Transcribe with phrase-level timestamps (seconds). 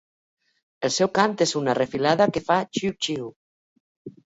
[0.89, 3.31] El seu cant és una refilada que fa "xiu xiu".